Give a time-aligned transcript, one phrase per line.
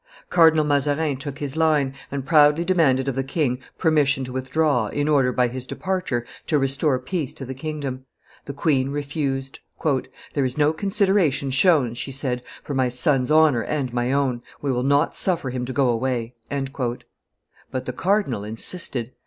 [0.31, 5.07] Cardinal Mazarin took his line, and loudly demanded of the king permission to withdraw, in
[5.07, 8.07] order, by his departure, to restore peace to the kingdom.
[8.45, 9.59] The queen refused.
[10.33, 14.71] "There is no consideration shown," she said, "for my son's honor and my own; we
[14.71, 16.33] will not suffer him to go away."
[17.69, 19.11] But the cardinal insisted.